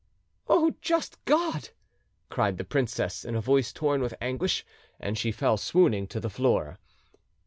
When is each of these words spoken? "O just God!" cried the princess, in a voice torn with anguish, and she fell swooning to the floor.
"O 0.47 0.73
just 0.81 1.23
God!" 1.25 1.69
cried 2.29 2.57
the 2.57 2.63
princess, 2.63 3.23
in 3.23 3.35
a 3.35 3.39
voice 3.39 3.71
torn 3.71 4.01
with 4.01 4.15
anguish, 4.19 4.65
and 4.99 5.15
she 5.15 5.31
fell 5.31 5.57
swooning 5.57 6.07
to 6.07 6.19
the 6.19 6.27
floor. 6.27 6.79